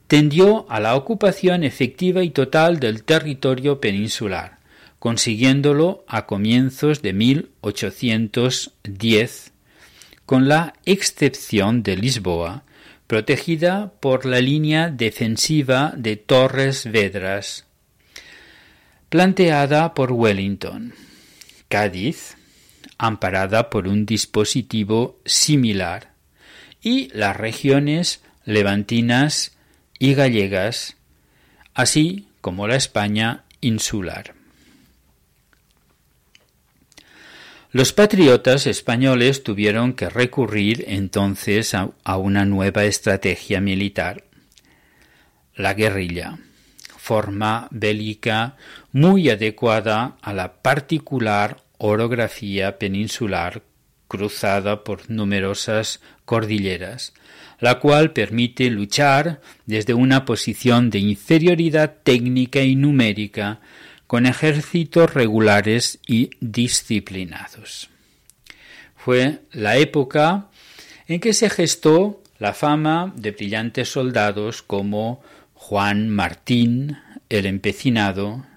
[0.07, 4.59] tendió a la ocupación efectiva y total del territorio peninsular,
[4.99, 9.51] consiguiéndolo a comienzos de 1810,
[10.25, 12.63] con la excepción de Lisboa,
[13.07, 17.65] protegida por la línea defensiva de Torres Vedras,
[19.09, 20.93] planteada por Wellington.
[21.69, 22.35] Cádiz,
[22.97, 26.11] amparada por un dispositivo similar,
[26.81, 29.57] y las regiones levantinas
[29.97, 30.95] y gallegas,
[31.73, 34.38] así como la España insular.
[37.72, 44.24] Los patriotas españoles tuvieron que recurrir entonces a, una nueva estrategia militar,
[45.53, 46.39] la guerrilla,
[46.97, 48.55] forma bélica
[48.91, 53.61] muy adecuada a la particular orografía peninsular
[54.07, 57.13] cruzada por numerosas cordilleras,
[57.59, 63.59] la cual permite luchar desde una posición de inferioridad técnica y numérica
[64.10, 67.91] con ejércitos regulares y disciplinados.
[68.95, 70.47] Fue la época
[71.07, 75.22] en que se gestó la fama de brillantes soldados como
[75.53, 76.97] Juan Martín,
[77.30, 78.47] el empecinado,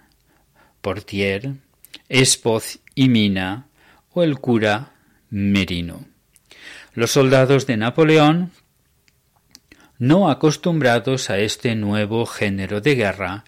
[0.81, 1.53] Portier,
[2.09, 3.67] Espoz y Mina
[4.15, 4.95] o el cura
[5.29, 6.07] Merino.
[6.95, 8.53] Los soldados de Napoleón,
[9.99, 13.45] no acostumbrados a este nuevo género de guerra,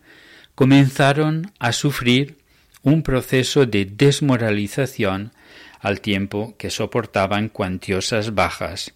[0.55, 2.39] comenzaron a sufrir
[2.83, 5.33] un proceso de desmoralización
[5.81, 8.93] al tiempo que soportaban cuantiosas bajas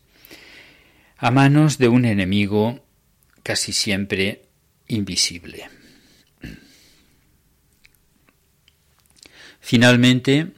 [1.16, 2.84] a manos de un enemigo
[3.42, 4.42] casi siempre
[4.86, 5.68] invisible.
[9.60, 10.52] Finalmente,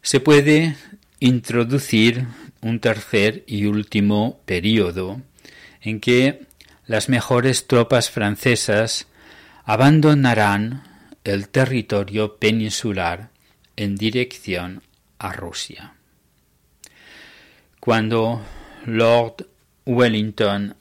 [0.00, 0.76] se puede
[1.20, 2.26] introducir
[2.62, 5.20] un tercer y último período
[5.82, 6.46] en que
[6.86, 9.06] las mejores tropas francesas
[9.64, 10.82] abandonarán
[11.24, 13.30] el territorio peninsular
[13.76, 14.82] en dirección
[15.18, 15.94] a Rusia.
[17.80, 18.42] Cuando
[18.84, 19.46] Lord
[19.86, 20.76] Wellington,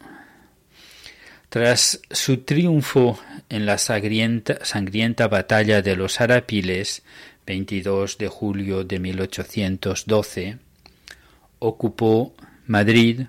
[1.50, 3.20] tras su triunfo
[3.50, 7.04] en la sangrienta, batalla de los Arapiles,
[7.46, 10.58] 22 de julio de 1812,
[11.60, 12.34] ocupó
[12.68, 13.22] Madrid,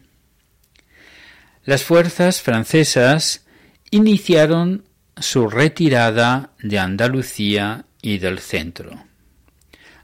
[1.64, 3.44] las fuerzas francesas
[3.90, 4.84] iniciaron
[5.17, 9.05] su retirada de Andalucía y del centro.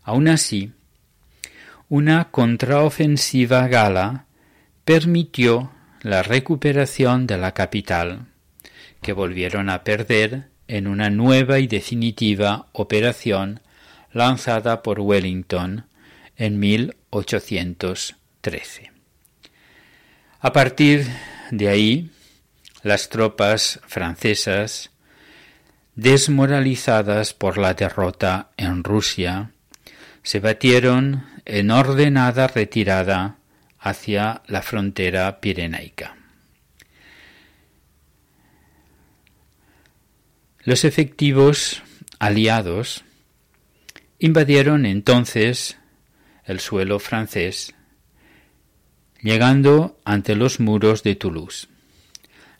[0.02, 0.72] Aun así,
[1.88, 4.26] una contraofensiva gala
[4.84, 8.28] permitió la recuperación de la capital,
[9.02, 13.60] que volvieron a perder en una nueva y definitiva operación
[14.12, 15.86] lanzada por Wellington
[16.36, 18.92] en 1813.
[20.40, 21.06] A partir
[21.50, 22.10] de ahí,
[22.82, 24.90] las tropas francesas
[26.00, 29.50] desmoralizadas por la derrota en Rusia,
[30.22, 33.36] se batieron en ordenada retirada
[33.78, 36.16] hacia la frontera pirenaica.
[40.60, 41.82] Los efectivos
[42.18, 43.04] aliados
[44.18, 45.76] invadieron entonces
[46.44, 47.74] el suelo francés,
[49.20, 51.69] llegando ante los muros de Toulouse.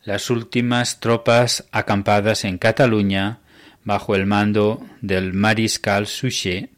[0.03, 3.41] Las últimas tropas acampadas en Cataluña,
[3.85, 6.71] bajo el mando del mariscal Suchet,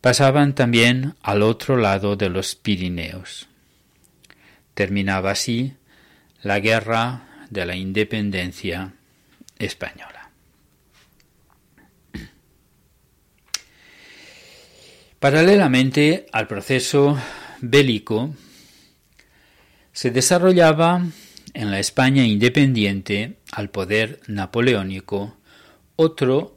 [0.00, 3.48] pasaban también al otro lado de los Pirineos.
[4.74, 5.74] Terminaba así
[6.42, 8.92] la guerra de la independencia
[9.58, 10.30] española.
[15.20, 17.18] Paralelamente al proceso
[17.60, 18.34] bélico,
[19.92, 21.02] se desarrollaba
[21.56, 25.38] en la España independiente al poder napoleónico
[25.96, 26.54] otro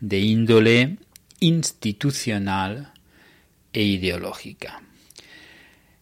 [0.00, 0.98] de índole
[1.40, 2.92] institucional
[3.72, 4.82] e ideológica.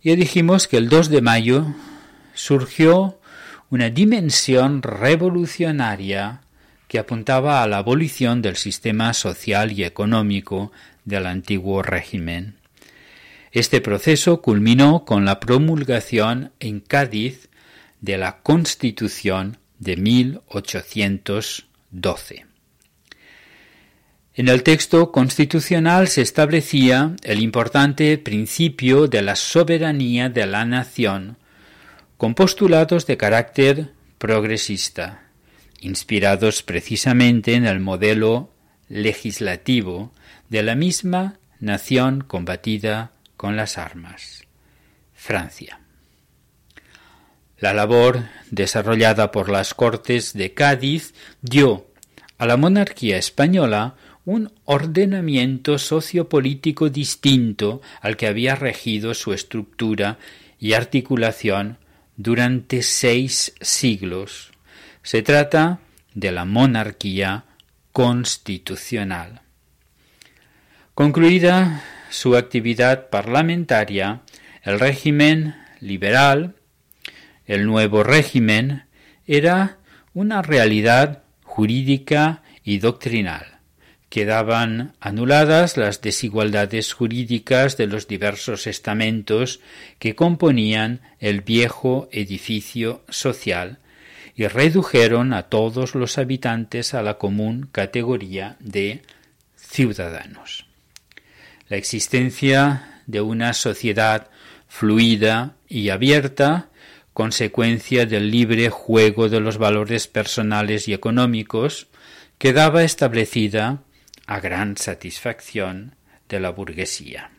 [0.02, 1.74] Ya dijimos que el 2 de mayo
[2.34, 3.20] surgió
[3.70, 6.40] una dimensión revolucionaria
[6.88, 10.72] que apuntaba a la abolición del sistema social y económico
[11.04, 12.56] del antiguo régimen.
[13.52, 17.49] Este proceso culminó con la promulgación en Cádiz
[18.00, 22.46] de la Constitución de 1812.
[24.34, 31.36] En el texto constitucional se establecía el importante principio de la soberanía de la nación,
[32.16, 35.24] con postulados de carácter progresista,
[35.80, 38.52] inspirados precisamente en el modelo
[38.88, 40.12] legislativo
[40.48, 44.44] de la misma nación combatida con las armas,
[45.14, 45.79] Francia.
[47.60, 51.86] La labor desarrollada por las Cortes de Cádiz dio
[52.38, 60.18] a la monarquía española un ordenamiento sociopolítico distinto al que había regido su estructura
[60.58, 61.76] y articulación
[62.16, 64.52] durante seis siglos.
[65.02, 65.80] Se trata
[66.14, 67.44] de la monarquía
[67.92, 69.42] constitucional.
[70.94, 74.22] Concluida su actividad parlamentaria,
[74.62, 76.54] el régimen liberal,
[77.50, 78.84] el nuevo régimen,
[79.26, 79.78] era
[80.14, 83.58] una realidad jurídica y doctrinal.
[84.08, 89.60] Quedaban anuladas las desigualdades jurídicas de los diversos estamentos
[89.98, 93.78] que componían el viejo edificio social
[94.34, 99.02] y redujeron a todos los habitantes a la común categoría de
[99.56, 100.70] ciudadanos
[101.70, 104.28] la existencia de una sociedad
[104.68, 106.68] fluida y abierta,
[107.20, 111.88] consecuencia del libre juego de los valores personales y económicos,
[112.38, 113.82] quedaba establecida
[114.26, 115.96] a gran satisfacción
[116.30, 117.30] de la burguesía.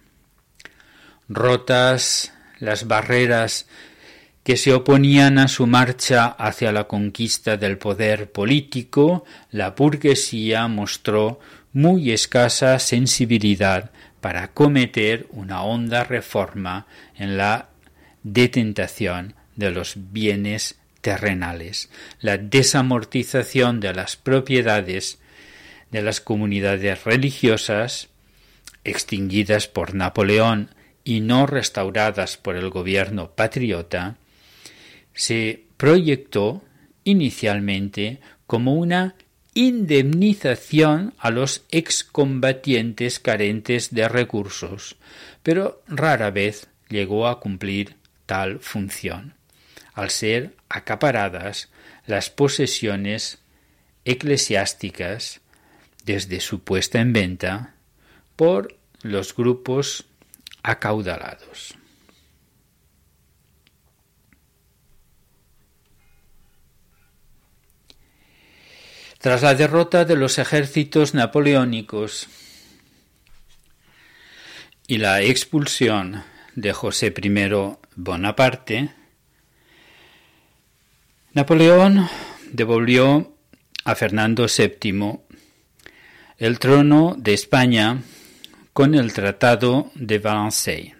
[1.28, 3.68] Rotas las barreras
[4.44, 11.40] que se oponían a su marcha hacia la conquista del poder político, la burguesía mostró
[11.74, 17.70] muy escasa sensibilidad para cometer una honda reforma en la
[18.22, 21.89] detentación de los bienes terrenales,
[22.20, 25.20] la desamortización de las propiedades
[25.91, 28.08] de las comunidades religiosas,
[28.84, 30.70] extinguidas por Napoleón
[31.04, 34.16] y no restauradas por el gobierno patriota,
[35.14, 36.64] se proyectó
[37.04, 39.16] inicialmente como una
[39.54, 44.95] indemnización a los excombatientes carentes de recursos,
[45.43, 47.95] pero rara vez llegó a cumplir
[48.26, 49.34] tal función,
[49.94, 51.70] al ser acaparadas
[52.06, 53.39] las posesiones
[54.06, 55.42] eclesiásticas
[56.06, 57.76] desde su puesta en venta
[58.36, 60.06] por los grupos
[60.64, 61.76] acaudalados.
[69.20, 72.28] Tras la derrota de los ejércitos napoleónicos
[74.88, 76.24] y la expulsión
[76.56, 77.30] de José I
[77.96, 78.96] Bonaparte,
[81.34, 82.10] Napoleón
[82.52, 83.38] devolvió
[83.86, 85.22] a Fernando VII
[86.38, 88.02] el trono de España
[88.74, 90.98] con el Tratado de Valenciennes.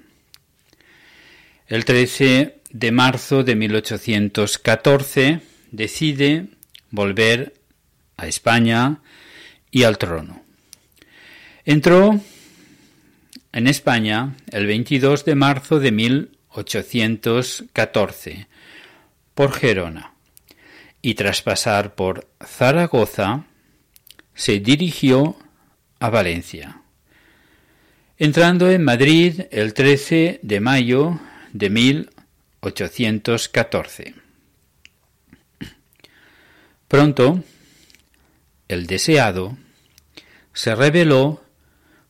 [1.68, 6.48] El 13 de marzo de 1814 decide
[6.92, 7.56] volver
[8.16, 9.02] a España
[9.70, 10.44] y al trono.
[11.66, 12.22] Entró
[13.52, 18.48] en España el 22 de marzo de 1814
[19.36, 20.12] por Gerona
[21.02, 23.45] y tras pasar por Zaragoza
[24.34, 25.38] se dirigió
[25.99, 26.82] a Valencia,
[28.18, 31.18] entrando en Madrid el 13 de mayo
[31.54, 34.16] de 1814.
[36.88, 37.43] Pronto
[38.72, 39.58] el deseado,
[40.54, 41.43] se reveló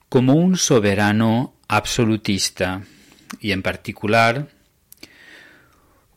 [0.09, 2.83] como un soberano absolutista
[3.39, 4.49] y en particular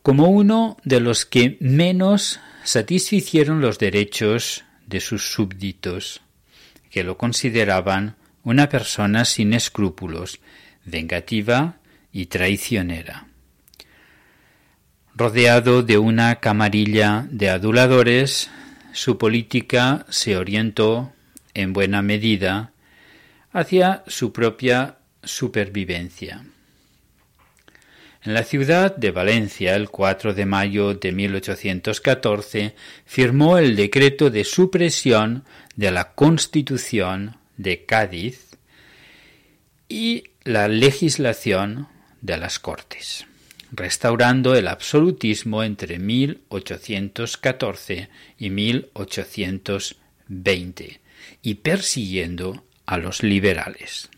[0.03, 6.21] como uno de los que menos satisficieron los derechos de sus súbditos,
[6.89, 10.39] que lo consideraban una persona sin escrúpulos,
[10.83, 11.77] vengativa
[12.11, 13.27] y traicionera.
[15.15, 18.49] Rodeado de una camarilla de aduladores,
[18.93, 21.13] su política se orientó,
[21.53, 22.71] en buena medida,
[23.53, 26.45] hacia su propia supervivencia.
[28.25, 32.73] En la ciudad de Valencia, el 4 de mayo de 1814,
[33.05, 35.43] firmó el decreto de supresión
[35.75, 38.57] de la Constitución de Cádiz
[39.87, 41.87] y la legislación
[42.21, 43.27] de las Cortes,
[43.71, 48.09] restaurando el absolutismo entre 1814
[48.39, 50.99] y 1820
[51.43, 54.09] y persiguiendo a los liberales.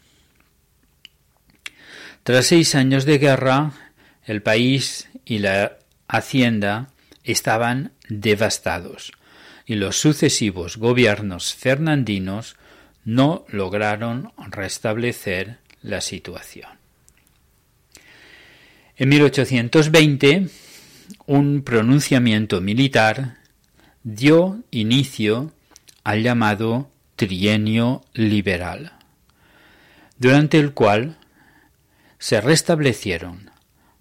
[2.24, 3.74] Tras seis años de guerra,
[4.28, 6.90] el país y la hacienda
[7.24, 9.12] estaban devastados
[9.66, 12.56] y los sucesivos gobiernos fernandinos
[13.04, 16.70] no lograron restablecer la situación.
[18.98, 20.48] En 1820,
[21.26, 23.38] un pronunciamiento militar
[24.04, 25.54] dio inicio
[26.04, 28.94] al llamado trienio liberal,
[30.18, 31.18] durante el cual
[32.18, 33.47] se restablecieron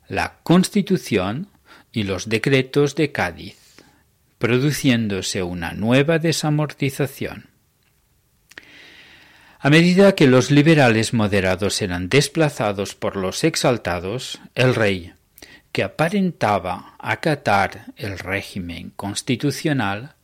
[0.09, 1.49] la Constitución
[1.93, 3.59] y los decretos de Cádiz,
[4.39, 7.49] produciéndose una nueva desamortización.
[9.59, 15.15] A medida que los liberales moderados eran desplazados por los exaltados, el rey,
[15.73, 20.15] que aparentaba acatar el régimen constitucional,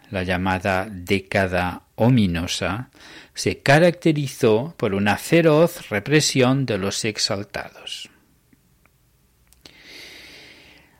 [0.10, 2.90] la llamada década ominosa,
[3.34, 8.10] se caracterizó por una feroz represión de los exaltados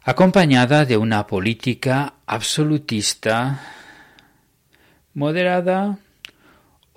[0.04, 3.62] acompañada de una política absolutista,
[5.14, 6.00] moderada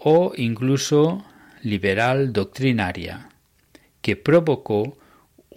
[0.07, 1.25] o incluso
[1.63, 3.31] liberal doctrinaria,
[4.03, 4.99] que provocó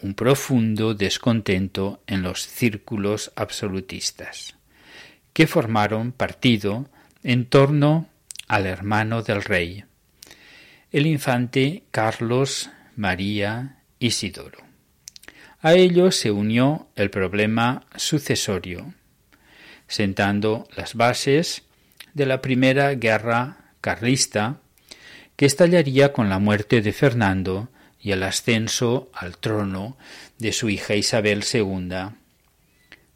[0.02, 4.56] un profundo descontento en los círculos absolutistas,
[5.34, 6.88] que formaron partido
[7.24, 8.08] en torno
[8.48, 9.84] al hermano del rey,
[10.94, 14.60] el infante Carlos María Isidoro.
[15.60, 18.94] A ello se unió el problema sucesorio,
[19.90, 21.64] sentando las bases
[22.14, 24.60] de la primera guerra carlista
[25.38, 27.70] que estallaría con la muerte de Fernando
[28.02, 29.96] y el ascenso al trono
[30.40, 32.10] de su hija Isabel II,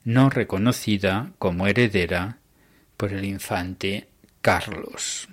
[0.06, 2.38] no reconocida como heredera
[2.96, 4.08] por el infante
[4.42, 5.28] Carlos.